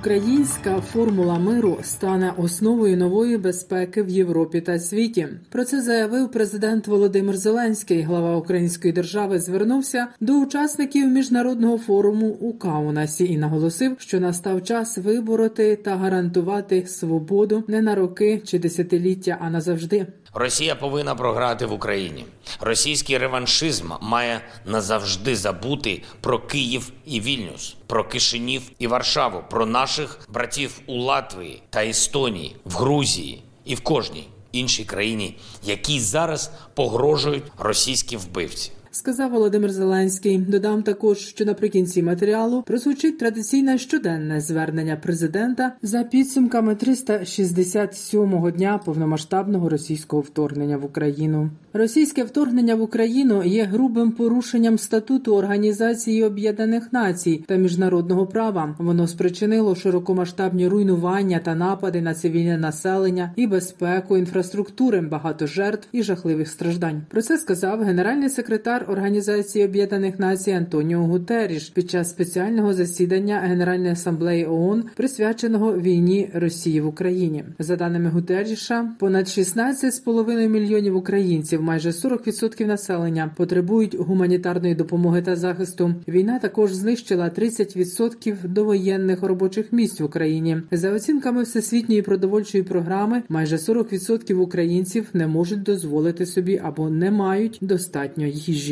Українська 0.00 0.80
формула 0.80 1.38
миру 1.38 1.78
стане 1.82 2.34
основою 2.36 2.96
нової 2.96 3.36
безпеки 3.36 4.02
в 4.02 4.08
Європі 4.08 4.60
та 4.60 4.78
світі. 4.78 5.28
Про 5.48 5.64
це 5.64 5.82
заявив 5.82 6.30
президент 6.30 6.86
Володимир 6.86 7.36
Зеленський. 7.36 8.02
Глава 8.02 8.36
Української 8.36 8.92
держави 8.92 9.40
звернувся 9.40 10.08
до 10.20 10.32
учасників 10.32 11.06
міжнародного 11.08 11.78
форуму 11.78 12.26
у 12.26 12.58
Каунасі 12.58 13.24
і 13.24 13.38
наголосив, 13.38 13.96
що 13.98 14.20
настав 14.20 14.64
час 14.64 14.98
вибороти 14.98 15.76
та 15.76 15.96
гарантувати 15.96 16.86
свободу 16.86 17.64
не 17.68 17.82
на 17.82 17.94
роки 17.94 18.42
чи 18.44 18.58
десятиліття, 18.58 19.38
а 19.40 19.50
назавжди. 19.50 20.06
Росія 20.34 20.74
повинна 20.74 21.14
програти 21.14 21.66
в 21.66 21.72
Україні. 21.72 22.24
Російський 22.60 23.18
реваншизм 23.18 23.92
має 24.00 24.40
назавжди 24.66 25.36
забути 25.36 26.02
про 26.20 26.38
Київ 26.38 26.92
і 27.06 27.20
Вільнюс, 27.20 27.76
про 27.90 28.04
Кишинів 28.04 28.62
і 28.78 28.86
Варшаву, 28.86 29.42
про 29.50 29.66
наших 29.66 30.20
братів 30.28 30.80
у 30.86 31.00
Латвії 31.00 31.62
та 31.70 31.84
Естонії, 31.84 32.56
в 32.64 32.74
Грузії 32.74 33.42
і 33.64 33.74
в 33.74 33.80
кожній 33.80 34.28
іншій 34.52 34.84
країні, 34.84 35.36
які 35.64 36.00
зараз 36.00 36.50
погрожують 36.74 37.44
російські 37.58 38.16
вбивці. 38.16 38.72
Сказав 38.92 39.30
Володимир 39.30 39.72
Зеленський. 39.72 40.38
Додам 40.38 40.82
також, 40.82 41.18
що 41.18 41.44
наприкінці 41.44 42.02
матеріалу 42.02 42.62
прозвучить 42.62 43.18
традиційне 43.18 43.78
щоденне 43.78 44.40
звернення 44.40 44.96
президента 44.96 45.72
за 45.82 46.02
підсумками 46.02 46.74
367-го 46.74 48.50
дня 48.50 48.80
повномасштабного 48.84 49.68
російського 49.68 50.22
вторгнення 50.22 50.76
в 50.76 50.84
Україну. 50.84 51.50
Російське 51.72 52.24
вторгнення 52.24 52.74
в 52.74 52.82
Україну 52.82 53.42
є 53.44 53.64
грубим 53.64 54.12
порушенням 54.12 54.78
статуту 54.78 55.36
Організації 55.36 56.24
Об'єднаних 56.24 56.92
Націй 56.92 57.44
та 57.46 57.54
міжнародного 57.54 58.26
права. 58.26 58.74
Воно 58.78 59.06
спричинило 59.06 59.74
широкомасштабні 59.74 60.68
руйнування 60.68 61.38
та 61.38 61.54
напади 61.54 62.00
на 62.00 62.14
цивільне 62.14 62.58
населення 62.58 63.32
і 63.36 63.46
безпеку 63.46 64.16
інфраструктури, 64.16 65.00
багато 65.00 65.46
жертв 65.46 65.88
і 65.92 66.02
жахливих 66.02 66.48
страждань. 66.48 67.02
Про 67.08 67.22
це 67.22 67.38
сказав 67.38 67.82
генеральний 67.82 68.28
секретар 68.28 68.79
Організації 68.88 69.64
Об'єднаних 69.64 70.18
Націй 70.18 70.50
Антоніо 70.50 70.98
Гутеріш 70.98 71.68
під 71.68 71.90
час 71.90 72.10
спеціального 72.10 72.74
засідання 72.74 73.38
Генеральної 73.38 73.92
асамблеї 73.92 74.46
ООН, 74.46 74.84
присвяченого 74.96 75.78
війні 75.78 76.30
Росії 76.34 76.80
в 76.80 76.86
Україні. 76.86 77.44
За 77.58 77.76
даними 77.76 78.10
Гутеріша, 78.10 78.90
понад 78.98 79.26
16,5 79.26 80.48
мільйонів 80.48 80.96
українців, 80.96 81.62
майже 81.62 81.90
40% 81.90 82.66
населення, 82.66 83.30
потребують 83.36 83.94
гуманітарної 83.94 84.74
допомоги 84.74 85.22
та 85.22 85.36
захисту. 85.36 85.94
Війна 86.08 86.38
також 86.38 86.72
знищила 86.72 87.24
30% 87.24 88.48
довоєнних 88.48 89.22
робочих 89.22 89.72
місць 89.72 90.00
в 90.00 90.04
Україні. 90.04 90.56
За 90.72 90.92
оцінками 90.92 91.42
всесвітньої 91.42 92.02
продовольчої 92.02 92.64
програми, 92.64 93.22
майже 93.28 93.56
40% 93.56 94.34
українців 94.34 95.06
не 95.12 95.26
можуть 95.26 95.62
дозволити 95.62 96.26
собі 96.26 96.60
або 96.64 96.90
не 96.90 97.10
мають 97.10 97.58
достатньо 97.60 98.26
їжі. 98.26 98.69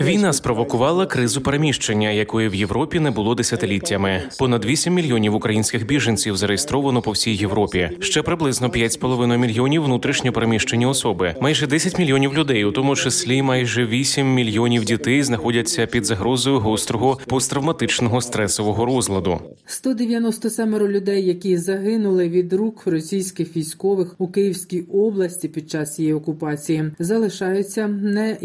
Війна 0.00 0.32
спровокувала 0.32 1.06
кризу 1.06 1.40
переміщення, 1.40 2.10
якої 2.10 2.48
в 2.48 2.54
Європі 2.54 3.00
не 3.00 3.10
було 3.10 3.34
десятиліттями. 3.34 4.22
Понад 4.38 4.64
8 4.64 4.94
мільйонів 4.94 5.34
українських 5.34 5.86
біженців 5.86 6.36
зареєстровано 6.36 7.02
по 7.02 7.10
всій 7.10 7.34
Європі. 7.34 7.90
Ще 8.00 8.22
приблизно 8.22 8.68
5,5 8.68 9.38
мільйонів 9.38 9.84
внутрішньо 9.84 10.32
переміщені 10.32 10.86
особи. 10.86 11.34
Майже 11.40 11.66
10 11.66 11.98
мільйонів 11.98 12.34
людей, 12.34 12.64
у 12.64 12.72
тому 12.72 12.96
числі 12.96 13.42
майже 13.42 13.86
8 13.86 14.34
мільйонів 14.34 14.84
дітей, 14.84 15.22
знаходяться 15.22 15.86
під 15.86 16.04
загрозою 16.04 16.58
гострого 16.58 17.18
посттравматичного 17.26 18.20
стресового 18.20 18.84
розладу. 18.84 19.40
197 19.66 20.78
людей, 20.78 21.26
які 21.26 21.56
загинули 21.56 22.28
від 22.28 22.52
рук 22.52 22.82
російських 22.86 23.56
військових 23.56 24.14
у 24.18 24.28
Київській 24.28 24.80
області 24.80 25.48
під 25.48 25.70
час 25.70 25.98
її 25.98 26.12
окупації, 26.12 26.90
залишаються 26.98 27.86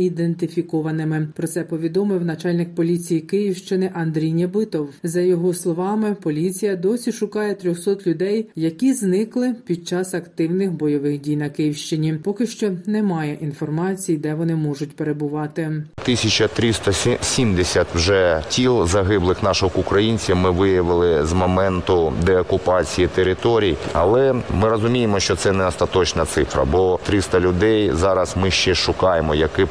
неідентифікованими. 0.03 1.27
Про 1.35 1.47
це 1.47 1.63
повідомив 1.63 2.25
начальник 2.25 2.75
поліції 2.75 3.21
Київщини 3.21 3.91
Андрій 3.93 4.33
Нєбитов. 4.33 4.89
За 5.03 5.21
його 5.21 5.53
словами, 5.53 6.15
поліція 6.21 6.75
досі 6.75 7.11
шукає 7.11 7.55
300 7.55 7.97
людей, 8.07 8.49
які 8.55 8.93
зникли 8.93 9.55
під 9.65 9.87
час 9.87 10.13
активних 10.13 10.71
бойових 10.71 11.21
дій 11.21 11.35
на 11.35 11.49
Київщині. 11.49 12.13
Поки 12.23 12.47
що 12.47 12.71
немає 12.85 13.37
інформації, 13.41 14.17
де 14.17 14.33
вони 14.33 14.55
можуть 14.55 14.95
перебувати. 14.95 15.65
1370 15.65 17.87
вже 17.95 18.43
тіл 18.49 18.85
загиблих 18.85 19.43
наших 19.43 19.77
українців 19.77 20.35
ми 20.35 20.51
виявили 20.51 21.25
з 21.25 21.33
моменту 21.33 22.13
деокупації 22.25 23.07
територій, 23.07 23.75
але 23.93 24.33
ми 24.33 24.69
розуміємо, 24.69 25.19
що 25.19 25.35
це 25.35 25.51
не 25.51 25.67
остаточна 25.67 26.25
цифра, 26.25 26.65
бо 26.65 26.99
300 27.03 27.39
людей 27.39 27.91
зараз 27.93 28.37
ми 28.37 28.51
ще 28.51 28.75
шукаємо, 28.75 29.35
які 29.35 29.65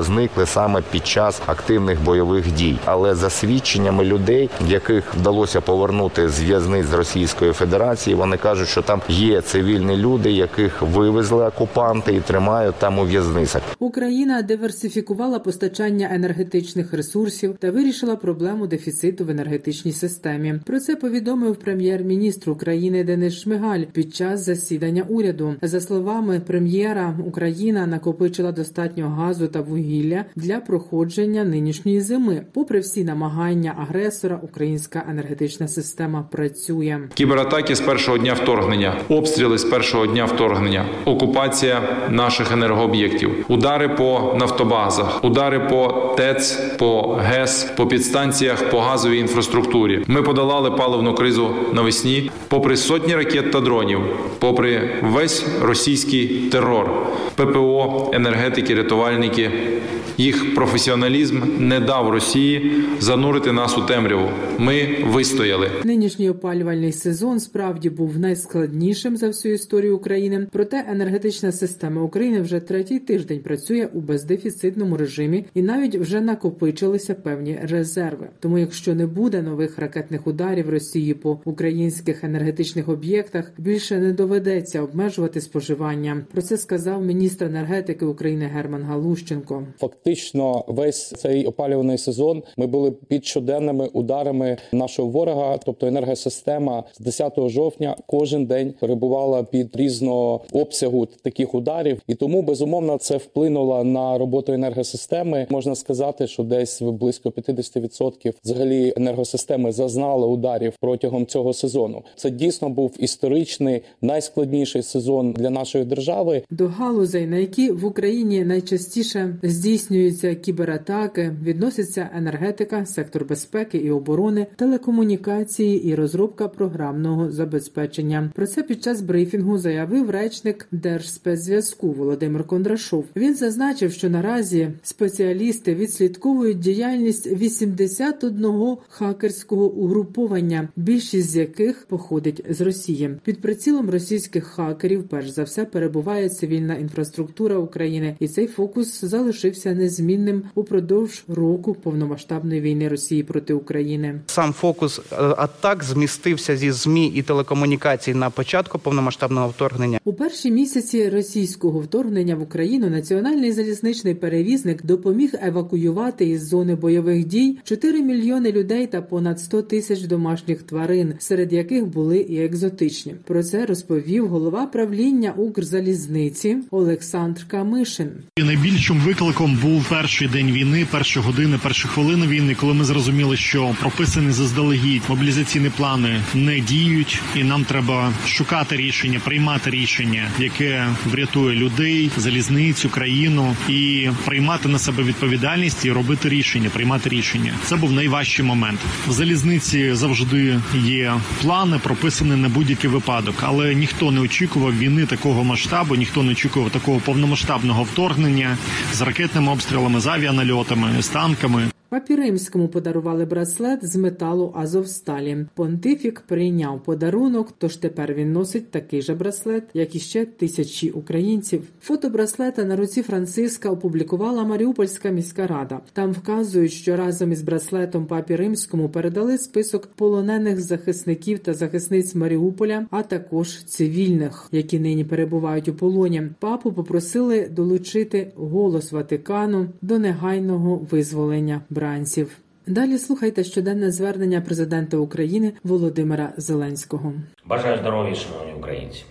зникли 0.00 0.46
саме 0.46 0.82
під 0.90 1.06
час 1.06 1.42
активних 1.46 2.04
бойових 2.04 2.52
дій. 2.52 2.78
Але 2.84 3.14
за 3.14 3.30
свідченнями 3.30 4.04
людей, 4.04 4.50
яких 4.68 5.14
вдалося 5.14 5.60
повернути 5.60 6.28
з 6.28 6.42
в'язниць 6.42 6.86
з 6.86 6.92
Російської 6.92 7.52
Федерації, 7.52 8.16
вони 8.16 8.36
кажуть, 8.36 8.68
що 8.68 8.82
там 8.82 9.00
є 9.08 9.40
цивільні 9.40 9.96
люди, 9.96 10.30
яких 10.32 10.82
вивезли 10.82 11.46
окупанти 11.46 12.14
і 12.14 12.20
тримають 12.20 12.74
там 12.74 12.98
у 12.98 13.04
в'язницях. 13.04 13.62
Україна 13.78 14.42
диверсифікувала 14.42 15.38
постачання 15.38 16.08
енергетичних 16.12 16.92
ресурсів 16.92 17.56
та 17.58 17.70
вирішила 17.70 18.16
проблему 18.16 18.66
дефіциту 18.66 19.24
в 19.24 19.30
енергетичній 19.30 19.92
системі. 19.92 20.54
Про 20.66 20.80
це 20.80 20.96
повідомив 20.96 21.56
прем'єр-міністр 21.56 22.50
України 22.50 23.04
Денис 23.04 23.34
Шмигаль 23.34 23.82
під 23.92 24.14
час 24.14 24.44
засідання 24.44 25.04
уряду. 25.08 25.54
За 25.62 25.80
словами 25.80 26.40
прем'єра, 26.46 27.14
Україна 27.26 27.86
накопичила 27.86 28.52
достатньо 28.52 29.08
газу 29.08 29.48
та 29.48 29.60
вугілля 29.62 30.24
для 30.36 30.60
проходження 30.60 31.44
нинішньої 31.44 32.00
зими. 32.00 32.42
Попри 32.52 32.80
всі 32.80 33.04
намагання 33.04 33.74
агресора, 33.78 34.40
українська 34.42 35.04
енергетична 35.10 35.68
система 35.68 36.22
працює. 36.30 36.98
Кібератаки 37.14 37.74
з 37.74 37.80
першого 37.80 38.18
дня 38.18 38.34
вторгнення, 38.34 38.94
обстріли 39.08 39.58
з 39.58 39.64
першого 39.64 40.06
дня 40.06 40.24
вторгнення, 40.24 40.84
окупація 41.04 41.82
наших 42.10 42.52
енергооб'єктів, 42.52 43.30
удари 43.48 43.88
по 43.88 44.36
нафтобазах, 44.38 45.24
удари 45.24 45.60
по 45.60 46.14
ТЕЦ, 46.16 46.52
по 46.78 47.18
ГЕС, 47.22 47.72
по 47.76 47.86
підстанціях, 47.86 48.70
по 48.70 48.80
газовій 48.80 49.18
інфраструктурі. 49.18 50.04
Ми 50.06 50.22
подолали 50.22 50.70
паливну 50.70 51.14
кризу 51.14 51.50
навесні, 51.72 52.30
попри 52.48 52.76
сотні 52.76 53.16
ракет 53.16 53.50
та 53.50 53.60
дронів, 53.60 54.00
попри 54.38 54.90
весь 55.02 55.46
російський 55.62 56.28
терор, 56.28 56.90
ППО, 57.34 58.10
енергетики, 58.12 58.74
рятувальники. 58.74 59.50
did 59.52 60.01
Їх 60.18 60.54
професіоналізм 60.54 61.40
не 61.58 61.80
дав 61.80 62.10
Росії 62.10 62.72
занурити 63.00 63.52
нас 63.52 63.78
у 63.78 63.82
темряву. 63.82 64.28
Ми 64.58 65.04
вистояли. 65.04 65.70
Нинішній 65.84 66.30
опалювальний 66.30 66.92
сезон 66.92 67.40
справді 67.40 67.90
був 67.90 68.18
найскладнішим 68.18 69.16
за 69.16 69.26
всю 69.26 69.54
історію 69.54 69.96
України. 69.96 70.46
Проте 70.52 70.84
енергетична 70.88 71.52
система 71.52 72.02
України 72.02 72.40
вже 72.40 72.60
третій 72.60 72.98
тиждень 72.98 73.40
працює 73.40 73.88
у 73.92 74.00
бездефіцитному 74.00 74.96
режимі 74.96 75.44
і 75.54 75.62
навіть 75.62 75.96
вже 75.96 76.20
накопичилися 76.20 77.14
певні 77.14 77.58
резерви. 77.62 78.28
Тому, 78.40 78.58
якщо 78.58 78.94
не 78.94 79.06
буде 79.06 79.42
нових 79.42 79.78
ракетних 79.78 80.26
ударів 80.26 80.70
Росії 80.70 81.14
по 81.14 81.40
українських 81.44 82.24
енергетичних 82.24 82.88
об'єктах, 82.88 83.52
більше 83.58 83.98
не 83.98 84.12
доведеться 84.12 84.82
обмежувати 84.82 85.40
споживання. 85.40 86.24
Про 86.32 86.42
це 86.42 86.56
сказав 86.56 87.04
міністр 87.04 87.44
енергетики 87.44 88.04
України 88.04 88.50
Герман 88.54 88.82
Галущенко. 88.82 89.66
Фактично, 90.04 90.64
весь 90.66 91.08
цей 91.08 91.46
опалюваний 91.46 91.98
сезон 91.98 92.42
ми 92.56 92.66
були 92.66 92.90
під 92.90 93.24
щоденними 93.24 93.86
ударами 93.92 94.56
нашого 94.72 95.08
ворога, 95.08 95.58
тобто 95.64 95.86
енергосистема 95.86 96.84
з 96.94 96.98
10 96.98 97.48
жовтня 97.48 97.96
кожен 98.06 98.46
день 98.46 98.74
перебувала 98.80 99.42
під 99.42 99.76
різного 99.76 100.40
обсягу 100.52 101.06
таких 101.06 101.54
ударів, 101.54 102.02
і 102.06 102.14
тому 102.14 102.42
безумовно 102.42 102.98
це 102.98 103.16
вплинуло 103.16 103.84
на 103.84 104.18
роботу 104.18 104.52
енергосистеми. 104.52 105.46
Можна 105.50 105.74
сказати, 105.74 106.26
що 106.26 106.42
десь 106.42 106.82
близько 106.82 107.28
50% 107.28 108.32
взагалі 108.44 108.92
енергосистеми 108.96 109.72
зазнали 109.72 110.26
ударів 110.26 110.72
протягом 110.80 111.26
цього 111.26 111.52
сезону. 111.52 112.02
Це 112.16 112.30
дійсно 112.30 112.68
був 112.68 112.96
історичний 112.98 113.82
найскладніший 114.00 114.82
сезон 114.82 115.32
для 115.32 115.50
нашої 115.50 115.84
держави. 115.84 116.42
До 116.50 116.68
галузей, 116.68 117.26
на 117.26 117.36
які 117.36 117.70
в 117.70 117.84
Україні 117.84 118.44
найчастіше 118.44 119.38
здійснюють 119.42 119.91
здійснюються 119.92 120.34
кібератаки, 120.34 121.36
відноситься 121.42 122.10
енергетика, 122.14 122.86
сектор 122.86 123.24
безпеки 123.24 123.78
і 123.78 123.90
оборони, 123.90 124.46
телекомунікації 124.56 125.84
і 125.88 125.94
розробка 125.94 126.48
програмного 126.48 127.30
забезпечення. 127.30 128.30
Про 128.34 128.46
це 128.46 128.62
під 128.62 128.82
час 128.82 129.00
брифінгу 129.00 129.58
заявив 129.58 130.10
речник 130.10 130.68
Держспецзв'язку 130.72 131.90
Володимир 131.92 132.44
Кондрашов. 132.44 133.04
Він 133.16 133.34
зазначив, 133.34 133.92
що 133.92 134.10
наразі 134.10 134.70
спеціалісти 134.82 135.74
відслідковують 135.74 136.58
діяльність 136.58 137.26
81 137.26 138.76
хакерського 138.88 139.70
угруповання, 139.70 140.68
більшість 140.76 141.30
з 141.30 141.36
яких 141.36 141.86
походить 141.88 142.44
з 142.48 142.60
Росії. 142.60 143.10
Під 143.24 143.40
прицілом 143.40 143.90
російських 143.90 144.44
хакерів, 144.44 145.04
перш 145.08 145.28
за 145.28 145.42
все, 145.42 145.64
перебуває 145.64 146.28
цивільна 146.28 146.74
інфраструктура 146.74 147.56
України, 147.56 148.16
і 148.20 148.28
цей 148.28 148.46
фокус 148.46 149.04
залишився 149.04 149.74
незмінним 149.82 150.42
упродовж 150.54 151.24
року 151.28 151.74
повномасштабної 151.74 152.60
війни 152.60 152.88
Росії 152.88 153.22
проти 153.22 153.54
України. 153.54 154.20
Сам 154.26 154.52
фокус 154.52 154.98
е, 154.98 155.16
атак 155.18 155.84
змістився 155.84 156.56
зі 156.56 156.70
змі 156.70 157.06
і 157.06 157.22
телекомунікацій 157.22 158.14
на 158.14 158.30
початку 158.30 158.78
повномасштабного 158.78 159.48
вторгнення. 159.48 159.98
У 160.04 160.12
перші 160.12 160.50
місяці 160.50 161.08
російського 161.08 161.80
вторгнення 161.80 162.36
в 162.36 162.42
Україну 162.42 162.90
національний 162.90 163.52
залізничний 163.52 164.14
перевізник 164.14 164.84
допоміг 164.84 165.34
евакуювати 165.42 166.26
із 166.26 166.48
зони 166.48 166.74
бойових 166.74 167.24
дій 167.24 167.58
4 167.64 168.02
мільйони 168.02 168.52
людей 168.52 168.86
та 168.86 169.02
понад 169.02 169.40
100 169.40 169.62
тисяч 169.62 170.00
домашніх 170.02 170.62
тварин, 170.62 171.14
серед 171.18 171.52
яких 171.52 171.86
були 171.86 172.18
і 172.18 172.44
екзотичні. 172.44 173.14
Про 173.24 173.42
це 173.42 173.66
розповів 173.66 174.28
голова 174.28 174.66
правління 174.66 175.32
Укрзалізниці 175.36 176.56
Олександр 176.70 177.44
Камишин. 177.48 178.10
І 178.36 178.42
найбільшим 178.42 178.98
викликом 179.00 179.58
був 179.62 179.71
перший 179.80 180.28
день 180.28 180.52
війни, 180.52 180.86
перші 180.90 181.20
години, 181.20 181.58
перші 181.62 181.88
хвилини 181.88 182.26
війни, 182.26 182.54
коли 182.54 182.74
ми 182.74 182.84
зрозуміли, 182.84 183.36
що 183.36 183.74
прописані 183.80 184.32
заздалегідь 184.32 185.02
мобілізаційні 185.08 185.70
плани 185.70 186.20
не 186.34 186.60
діють, 186.60 187.20
і 187.36 187.44
нам 187.44 187.64
треба 187.64 188.12
шукати 188.26 188.76
рішення, 188.76 189.20
приймати 189.24 189.70
рішення, 189.70 190.30
яке 190.38 190.86
врятує 191.04 191.56
людей, 191.56 192.10
залізницю, 192.16 192.88
країну, 192.88 193.56
і 193.68 194.08
приймати 194.24 194.68
на 194.68 194.78
себе 194.78 195.02
відповідальність 195.02 195.84
і 195.84 195.92
робити 195.92 196.28
рішення, 196.28 196.70
приймати 196.70 197.08
рішення. 197.08 197.54
Це 197.64 197.76
був 197.76 197.92
найважчий 197.92 198.44
момент. 198.44 198.80
В 199.08 199.12
залізниці 199.12 199.94
завжди 199.94 200.60
є 200.84 201.14
плани, 201.42 201.78
прописані 201.78 202.36
на 202.36 202.48
будь-який 202.48 202.90
випадок, 202.90 203.34
але 203.40 203.74
ніхто 203.74 204.10
не 204.10 204.20
очікував 204.20 204.78
війни 204.78 205.06
такого 205.06 205.44
масштабу, 205.44 205.96
ніхто 205.96 206.22
не 206.22 206.32
очікував 206.32 206.70
такого 206.70 207.00
повномасштабного 207.00 207.82
вторгнення 207.82 208.58
з 208.92 209.00
ракетними 209.00 209.52
обстрілами, 209.52 209.61
з 210.00 210.06
авіанальотами, 210.06 211.02
з 211.02 211.08
танками. 211.08 211.70
Папі 211.92 212.16
Римському 212.16 212.68
подарували 212.68 213.24
браслет 213.24 213.86
з 213.86 213.96
металу 213.96 214.52
Азовсталі. 214.56 215.46
Понтифік 215.54 216.20
прийняв 216.20 216.82
подарунок, 216.82 217.52
тож 217.58 217.76
тепер 217.76 218.14
він 218.14 218.32
носить 218.32 218.70
такий 218.70 219.02
же 219.02 219.14
браслет, 219.14 219.64
як 219.74 219.94
і 219.94 219.98
ще 219.98 220.26
тисячі 220.26 220.90
українців. 220.90 221.62
Фото 221.80 222.10
браслета 222.10 222.64
на 222.64 222.76
руці 222.76 223.02
Франциска 223.02 223.70
опублікувала 223.70 224.44
Маріупольська 224.44 225.10
міська 225.10 225.46
рада. 225.46 225.80
Там 225.92 226.12
вказують, 226.12 226.72
що 226.72 226.96
разом 226.96 227.32
із 227.32 227.42
браслетом 227.42 228.06
папі 228.06 228.36
Римському 228.36 228.88
передали 228.88 229.38
список 229.38 229.86
полонених 229.86 230.60
захисників 230.60 231.38
та 231.38 231.54
захисниць 231.54 232.14
Маріуполя, 232.14 232.86
а 232.90 233.02
також 233.02 233.64
цивільних, 233.64 234.48
які 234.52 234.78
нині 234.78 235.04
перебувають 235.04 235.68
у 235.68 235.74
полоні. 235.74 236.22
Папу 236.38 236.72
попросили 236.72 237.48
долучити 237.50 238.32
голос 238.36 238.92
Ватикану 238.92 239.68
до 239.82 239.98
негайного 239.98 240.86
визволення 240.90 241.60
бранців. 241.82 242.36
Далі 242.66 242.98
слухайте 242.98 243.44
щоденне 243.44 243.90
звернення 243.90 244.40
президента 244.40 244.96
України 244.96 245.52
Володимира 245.64 246.32
Зеленського. 246.36 247.12
Бажаю 247.44 247.78
здоров'я, 247.78 248.14
шановні 248.14 248.52
українці. 248.52 249.04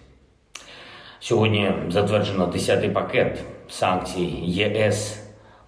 Сьогодні 1.20 1.72
затверджено 1.90 2.54
10-й 2.56 2.90
пакет 2.90 3.40
санкцій 3.70 4.34
ЄС 4.44 5.20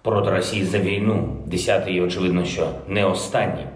проти 0.02 0.30
Росії 0.30 0.64
за 0.64 0.78
війну. 0.78 1.36
10-й, 1.52 2.00
очевидно, 2.00 2.44
що 2.44 2.68
не 2.88 3.04
останній. 3.04 3.66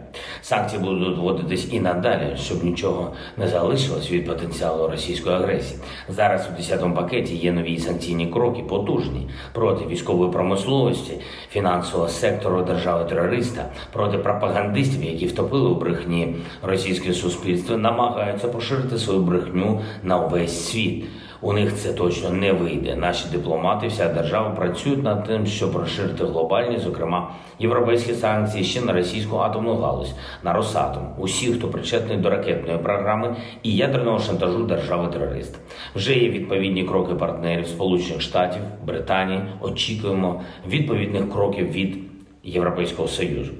Санкції 0.43 0.82
будуть 0.82 1.19
вводитись 1.19 1.69
і 1.73 1.81
надалі, 1.81 2.37
щоб 2.37 2.65
нічого 2.65 3.12
не 3.37 3.49
залишилось 3.49 4.11
від 4.11 4.26
потенціалу 4.26 4.88
російської 4.88 5.37
агресії. 5.37 5.81
Зараз 6.09 6.49
у 6.49 6.61
10-му 6.62 6.94
пакеті 6.94 7.37
є 7.37 7.53
нові 7.53 7.79
санкційні 7.79 8.26
кроки, 8.26 8.62
потужні 8.62 9.29
проти 9.53 9.87
військової 9.87 10.32
промисловості, 10.32 11.12
фінансового 11.50 12.09
сектору 12.09 12.62
держави-терориста, 12.62 13.65
проти 13.93 14.19
пропагандистів, 14.19 15.05
які 15.05 15.26
втопили 15.26 15.69
у 15.69 15.75
брехні 15.75 16.35
російське 16.62 17.15
суспільство, 17.15 17.76
намагаються 17.76 18.49
поширити 18.49 18.99
свою 18.99 19.20
брехню 19.20 19.81
на 20.03 20.20
увесь 20.20 20.70
світ. 20.70 21.05
У 21.40 21.52
них 21.52 21.75
це 21.75 21.93
точно 21.93 22.31
не 22.31 22.52
вийде. 22.52 22.96
Наші 22.96 23.29
дипломати, 23.32 23.87
вся 23.87 24.08
держава 24.08 24.50
працюють 24.50 25.02
над 25.02 25.25
тим, 25.25 25.46
щоб 25.46 25.76
розширити 25.76 26.25
глобальні, 26.25 26.79
зокрема 26.79 27.31
європейські 27.58 28.12
санкції 28.12 28.64
ще 28.64 28.81
на 28.81 28.93
російську 28.93 29.37
атомну 29.37 29.76
галузь, 29.76 30.14
на 30.43 30.52
Росатом, 30.52 31.08
усі, 31.19 31.52
хто 31.52 31.69
причетний 31.69 32.19
до 32.19 32.31
ракетної 32.31 32.79
програми 32.79 33.37
і 33.62 33.76
ядерного 33.76 34.19
шантажу 34.19 34.64
держави-терориста. 34.64 35.58
Вже 35.94 36.14
є 36.14 36.31
відповідні 36.31 36.85
кроки 36.85 37.14
партнерів 37.14 37.67
Сполучених 37.67 38.20
Штатів, 38.20 38.62
Британії. 38.87 39.41
Очікуємо 39.61 40.43
відповідних 40.69 41.32
кроків 41.32 41.73
від 41.73 41.99
Європейського 42.44 43.08
союзу. 43.08 43.52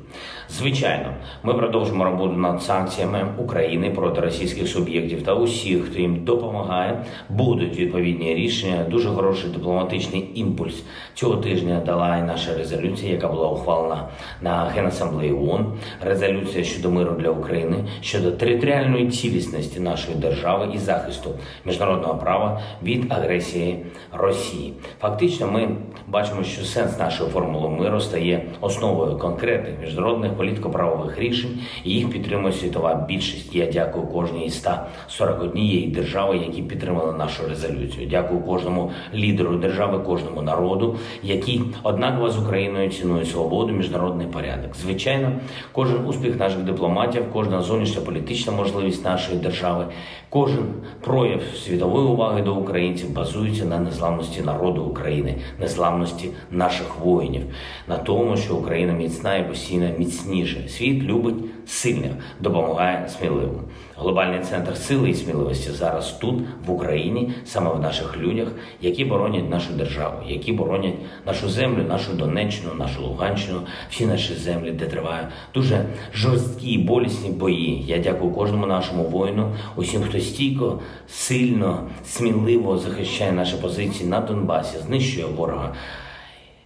Звичайно, 0.50 1.14
ми 1.43 1.55
продовжимо 1.55 2.05
роботу 2.05 2.32
над 2.32 2.62
санкціями 2.62 3.26
України 3.38 3.90
проти 3.90 4.20
російських 4.20 4.69
суб'єктів 4.69 5.22
та 5.22 5.34
усіх, 5.34 5.84
хто 5.84 6.00
їм 6.00 6.25
допомагає. 6.25 7.05
Будуть 7.28 7.76
відповідні 7.76 8.34
рішення. 8.34 8.84
Дуже 8.90 9.08
хороший 9.08 9.50
дипломатичний 9.50 10.31
імпульс 10.34 10.82
цього 11.14 11.37
тижня 11.37 11.82
дала 11.87 12.16
і 12.16 12.22
наша 12.22 12.55
резолюція, 12.55 13.12
яка 13.12 13.28
була 13.28 13.49
ухвалена 13.49 14.08
на 14.43 14.64
Генасамблеї 14.64 15.32
ООН. 15.32 15.66
Резолюція 16.00 16.64
щодо 16.64 16.90
миру 16.90 17.12
для 17.19 17.31
України, 17.31 17.84
щодо 18.00 18.32
територіальної 18.32 19.08
цілісності 19.08 19.81
нашої 19.81 20.16
держави 20.16 20.69
і 20.75 20.78
захисту 20.78 21.31
міжнародного 21.64 22.14
права 22.14 22.60
від 22.82 23.12
агресії 23.12 23.78
Росії. 24.12 24.72
Фактично, 25.00 25.46
ми 25.46 25.69
бачимо, 26.06 26.43
що 26.43 26.64
сенс 26.64 26.99
нашої 26.99 27.31
формули 27.31 27.69
миру 27.69 28.00
стає 28.00 28.43
основою 28.60 29.19
конкретних 29.19 29.81
міжнародних 29.81 29.97
політико-правових 30.36 31.19
рішень, 31.19 31.58
і 31.84 31.90
їх 31.90 32.10
підтримує 32.10 32.52
світова 32.52 33.05
більшість. 33.08 33.55
Я 33.55 33.67
дякую 33.67 34.06
кожній 34.06 34.46
із 34.46 34.55
141 34.55 35.93
держави, 35.93 36.36
які 36.36 36.62
підтримали 36.62 37.12
нашу 37.12 37.48
резолюцію. 37.48 38.08
Дякую 38.10 38.40
кожному 38.40 38.90
лідеру 39.14 39.56
держави, 39.56 39.98
кожному 39.98 40.43
народу, 40.43 40.96
які 41.22 41.60
однаково 41.82 42.31
з 42.31 42.38
Україною 42.38 42.90
цінують 42.90 43.31
свободу, 43.31 43.72
міжнародний 43.72 44.26
порядок. 44.26 44.76
Звичайно, 44.76 45.32
кожен 45.72 46.06
успіх 46.06 46.38
наших 46.38 46.58
дипломатів, 46.58 47.22
кожна 47.32 47.62
зовнішня 47.62 48.00
політична 48.00 48.52
можливість 48.52 49.05
нашої 49.05 49.38
держави, 49.38 49.86
кожен 50.31 50.65
прояв 51.01 51.43
світової 51.65 52.06
уваги 52.06 52.43
до 52.43 52.55
українців 52.55 53.13
базується 53.13 53.65
на 53.65 53.79
незламності 53.79 54.43
народу 54.43 54.82
України, 54.82 55.35
незламності 55.61 56.31
наших 56.51 57.01
воїнів, 57.01 57.43
на 57.89 57.97
тому, 57.97 58.37
що 58.37 58.55
Україна 58.55 58.93
міцна 58.93 59.37
і 59.37 59.49
постійно 59.49 59.91
міцніше. 59.99 60.69
Світ 60.69 61.03
любить 61.03 61.44
сильних, 61.67 62.13
допомагає 62.41 63.08
сміливим. 63.08 63.61
Глобальний 63.97 64.41
центр 64.41 64.77
сили 64.77 65.11
і 65.11 65.15
сміливості 65.15 65.70
зараз 65.70 66.13
тут, 66.13 66.35
в 66.67 66.70
Україні, 66.70 67.32
саме 67.44 67.73
в 67.73 67.81
наших 67.81 68.19
людях, 68.19 68.49
які 68.81 69.05
боронять 69.05 69.51
нашу 69.51 69.73
державу, 69.73 70.17
які 70.27 70.53
боронять 70.53 70.94
нашу 71.27 71.49
землю, 71.49 71.82
нашу 71.89 72.13
Донеччину, 72.13 72.75
нашу 72.75 73.03
Луганщину, 73.03 73.61
всі 73.91 74.06
наші 74.06 74.35
землі, 74.35 74.70
де 74.70 74.87
тривають 74.87 75.27
дуже 75.55 75.85
жорсткі 76.15 76.70
і 76.70 76.79
болісні 76.79 77.31
бої. 77.31 77.85
Я 77.87 77.99
дякую 77.99 78.32
кожному 78.32 78.67
нашому 78.67 79.03
воїну, 79.03 79.53
усім, 79.77 80.03
хто 80.03 80.18
стійко, 80.20 80.81
сильно, 81.08 81.91
сміливо 82.05 82.79
захищає 82.79 83.32
наші 83.32 83.56
позиції 83.56 84.08
на 84.08 84.20
Донбасі, 84.20 84.79
знищує 84.79 85.27
ворога. 85.27 85.75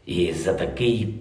І 0.07 0.33
за 0.33 0.55
такий 0.55 1.15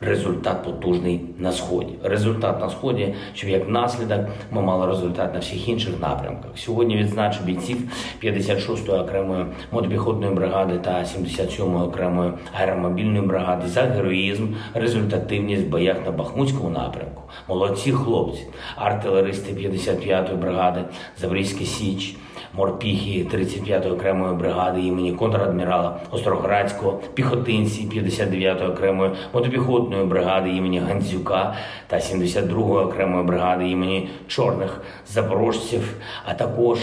результат 0.00 0.64
потужний 0.64 1.20
на 1.38 1.52
сході. 1.52 1.94
Результат 2.02 2.60
на 2.60 2.70
сході, 2.70 3.14
щоб 3.34 3.50
як 3.50 3.68
наслідок 3.68 4.20
ми 4.50 4.62
мали 4.62 4.86
результат 4.86 5.34
на 5.34 5.40
всіх 5.40 5.68
інших 5.68 6.00
напрямках. 6.00 6.50
Сьогодні 6.54 6.96
відзначу 6.96 7.44
бійців 7.44 7.78
56-ї 8.22 9.00
окремої 9.00 9.46
мотопіхотної 9.72 10.34
бригади 10.34 10.78
та 10.78 10.90
77-ї 10.90 11.82
окремої 11.82 12.32
аеромобільної 12.60 13.26
бригади 13.26 13.68
за 13.68 13.82
героїзм, 13.82 14.46
результативність 14.74 15.62
в 15.62 15.68
боях 15.68 15.96
на 16.04 16.10
Бахмутському 16.10 16.70
напрямку. 16.70 17.22
Молодці 17.48 17.92
хлопці, 17.92 18.46
артилеристи 18.76 19.52
55-ї 19.52 20.36
бригади, 20.36 20.80
Запорізька 21.18 21.64
Січ. 21.64 22.16
Морпіхи 22.56 23.26
35-ї 23.32 23.92
окремої 23.92 24.34
бригади 24.34 24.80
імені 24.80 25.12
контрадмірала 25.12 26.00
Остроградського, 26.10 27.00
піхотинці 27.14 27.82
59-ї 27.82 28.72
окремої 28.72 29.10
мотопіхотної 29.32 30.04
бригади 30.04 30.50
імені 30.50 30.78
Гандзюка 30.78 31.54
та 31.86 31.96
72-ї 31.96 32.86
окремої 32.86 33.24
бригади 33.24 33.68
імені 33.68 34.08
Чорних 34.28 34.80
Запорожців, 35.06 35.96
а 36.24 36.34
також 36.34 36.78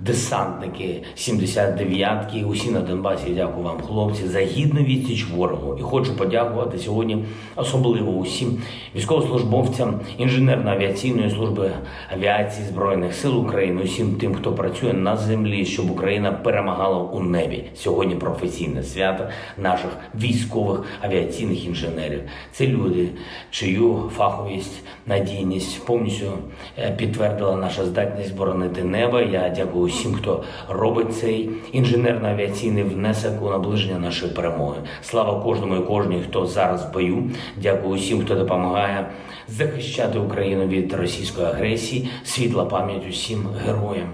десантники 0.00 1.02
79-ки, 1.16 2.44
усі 2.44 2.70
на 2.70 2.80
Донбасі. 2.80 3.30
Дякую 3.30 3.64
вам, 3.64 3.80
хлопці, 3.80 4.26
за 4.26 4.40
гідну 4.40 4.80
відсіч 4.80 5.26
ворогу. 5.28 5.76
І 5.80 5.82
хочу 5.82 6.16
подякувати 6.16 6.78
сьогодні 6.78 7.24
особливо 7.56 8.12
усім 8.12 8.62
військовослужбовцям 8.96 10.00
інженерно-авіаційної 10.18 11.30
служби 11.30 11.70
авіації 12.12 12.66
збройних 12.66 13.14
сил 13.14 13.38
України, 13.38 13.82
усім 13.82 14.14
тим, 14.14 14.34
хто 14.34 14.52
працює 14.52 14.92
на 14.92 15.16
землі, 15.16 15.64
щоб 15.64 15.90
Україна 15.90 16.32
перемагала 16.32 16.98
у 16.98 17.20
небі. 17.20 17.64
Сьогодні 17.74 18.14
професійне 18.14 18.82
свято 18.82 19.24
наших 19.58 19.90
військових 20.14 20.84
авіаційних 21.00 21.64
інженерів. 21.64 22.20
Це 22.52 22.66
люди, 22.66 23.08
чию 23.50 24.10
фаховість, 24.16 24.82
надійність 25.06 25.86
повністю 25.86 26.32
е, 26.78 26.90
підтвердила 26.90 27.56
наша 27.56 27.84
здатність 27.84 28.36
боронити 28.36 28.84
небо. 28.84 29.20
Я 29.20 29.48
дякую 29.56 29.87
усім, 29.88 30.14
хто 30.14 30.44
робить 30.68 31.16
цей 31.16 31.50
інженерно-авіаційний 31.74 32.94
внесок 32.94 33.42
у 33.42 33.50
наближення 33.50 33.98
нашої 33.98 34.32
перемоги. 34.32 34.76
Слава 35.02 35.42
кожному 35.44 35.76
і 35.76 35.80
кожній, 35.80 36.22
хто 36.28 36.46
зараз 36.46 36.84
в 36.84 36.92
бою. 36.92 37.30
Дякую 37.62 37.94
усім, 37.94 38.24
хто 38.24 38.34
допомагає 38.34 39.10
захищати 39.48 40.18
Україну 40.18 40.66
від 40.66 40.92
російської 40.92 41.46
агресії. 41.46 42.08
Світла 42.24 42.64
пам'ять 42.64 43.02
усім 43.10 43.46
героям, 43.66 44.08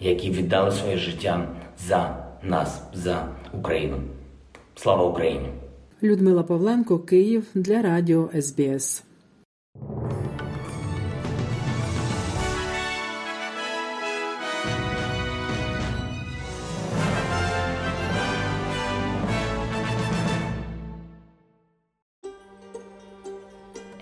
які 0.00 0.30
віддали 0.30 0.70
своє 0.70 0.96
життя 0.96 1.48
за 1.88 2.16
нас, 2.42 2.82
за 2.94 3.28
Україну. 3.52 3.96
Слава 4.74 5.04
Україні! 5.04 5.48
Людмила 6.02 6.42
Павленко, 6.42 6.98
Київ 6.98 7.44
для 7.54 7.82
Радіо 7.82 8.28
СБС. 8.40 9.04